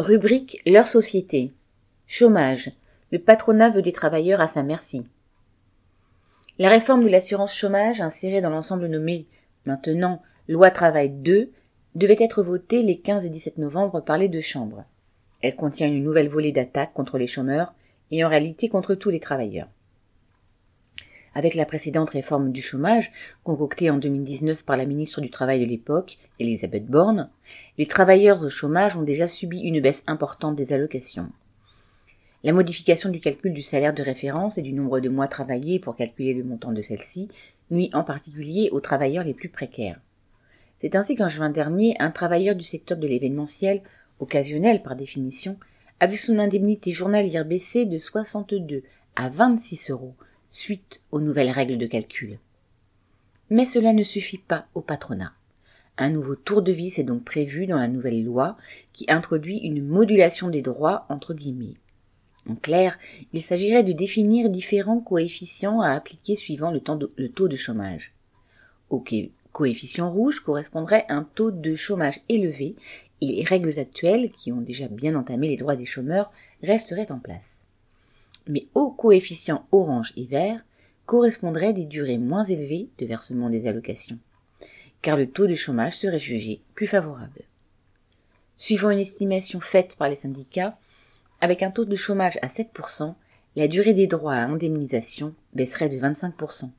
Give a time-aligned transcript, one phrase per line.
[0.00, 1.52] Rubrique Leur société.
[2.08, 2.72] Chômage.
[3.12, 5.06] Le patronat veut des travailleurs à sa merci.
[6.58, 9.28] La réforme de l'assurance chômage insérée dans l'ensemble nommé
[9.66, 11.48] maintenant Loi Travail 2
[11.94, 14.84] devait être votée les 15 et 17 novembre par les deux chambres.
[15.42, 17.72] Elle contient une nouvelle volée d'attaques contre les chômeurs
[18.10, 19.68] et en réalité contre tous les travailleurs.
[21.34, 23.10] Avec la précédente réforme du chômage,
[23.42, 27.28] concoctée en 2019 par la ministre du Travail de l'époque, Elisabeth Borne,
[27.76, 31.28] les travailleurs au chômage ont déjà subi une baisse importante des allocations.
[32.44, 35.96] La modification du calcul du salaire de référence et du nombre de mois travaillés pour
[35.96, 37.28] calculer le montant de celle-ci
[37.70, 39.98] nuit en particulier aux travailleurs les plus précaires.
[40.80, 43.80] C'est ainsi qu'en juin dernier, un travailleur du secteur de l'événementiel,
[44.20, 45.56] occasionnel par définition,
[45.98, 48.82] a vu son indemnité journalière baisser de 62
[49.16, 50.14] à 26 euros,
[50.54, 52.38] suite aux nouvelles règles de calcul.
[53.50, 55.32] Mais cela ne suffit pas au patronat.
[55.98, 58.56] Un nouveau tour de vis est donc prévu dans la nouvelle loi
[58.92, 61.74] qui introduit une modulation des droits entre guillemets.
[62.48, 62.98] En clair,
[63.32, 66.80] il s'agirait de définir différents coefficients à appliquer suivant le,
[67.28, 68.12] taux de chômage.
[68.90, 69.02] Au
[69.52, 72.76] coefficient rouge correspondrait un taux de chômage élevé
[73.20, 76.30] et les règles actuelles, qui ont déjà bien entamé les droits des chômeurs,
[76.62, 77.63] resteraient en place
[78.46, 80.64] mais au coefficient orange et vert
[81.06, 84.18] correspondraient des durées moins élevées de versement des allocations,
[85.02, 87.42] car le taux de chômage serait jugé plus favorable.
[88.56, 90.78] Suivant une estimation faite par les syndicats,
[91.40, 93.14] avec un taux de chômage à 7%,
[93.56, 96.70] la durée des droits à indemnisation baisserait de 25%.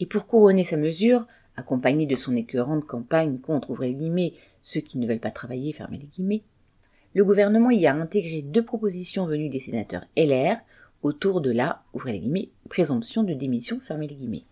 [0.00, 4.80] Et pour couronner sa mesure, accompagnée de son écœurante campagne contre, ouvrez les guillemets, ceux
[4.80, 6.42] qui ne veulent pas travailler, fermez les guillemets,
[7.16, 10.58] le gouvernement y a intégré deux propositions venues des sénateurs LR
[11.02, 11.82] autour de la,
[12.68, 14.44] présomption de démission, fermez les guillemets.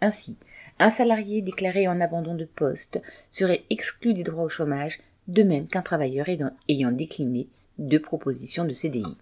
[0.00, 0.36] Ainsi,
[0.80, 4.98] un salarié déclaré en abandon de poste serait exclu des droits au chômage,
[5.28, 6.26] de même qu'un travailleur
[6.68, 7.46] ayant décliné
[7.78, 9.16] deux propositions de CDI.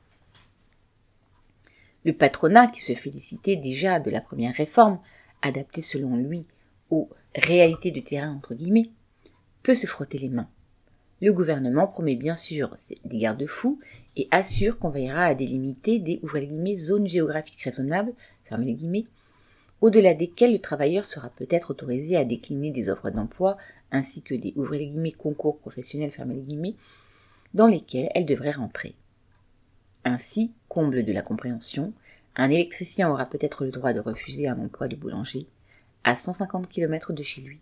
[2.06, 5.00] Le patronat, qui se félicitait déjà de la première réforme,
[5.42, 6.46] adaptée selon lui
[6.88, 8.40] aux réalités de terrain
[9.62, 10.48] peut se frotter les mains.
[11.22, 13.78] Le gouvernement promet bien sûr des garde-fous
[14.16, 16.20] et assure qu'on veillera à délimiter des
[16.76, 18.12] zones géographiques raisonnables
[19.80, 23.56] au-delà desquelles le travailleur sera peut-être autorisé à décliner des offres d'emploi
[23.90, 24.54] ainsi que des
[25.12, 26.12] concours professionnels
[27.52, 28.94] dans lesquels elle devrait rentrer.
[30.04, 31.92] Ainsi, comble de la compréhension,
[32.36, 35.46] un électricien aura peut-être le droit de refuser un emploi de boulanger
[36.02, 37.60] à 150 km de chez lui.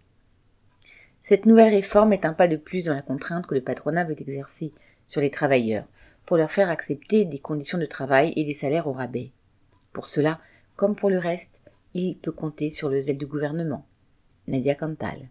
[1.22, 4.20] Cette nouvelle réforme est un pas de plus dans la contrainte que le patronat veut
[4.20, 4.72] exercer
[5.06, 5.84] sur les travailleurs,
[6.26, 9.30] pour leur faire accepter des conditions de travail et des salaires au rabais.
[9.92, 10.40] Pour cela,
[10.74, 11.60] comme pour le reste,
[11.94, 13.84] il peut compter sur le zèle du gouvernement.
[14.48, 15.28] Nadia Cantal.